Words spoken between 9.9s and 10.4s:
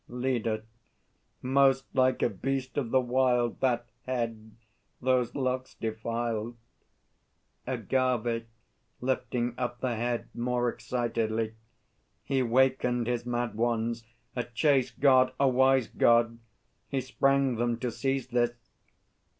head,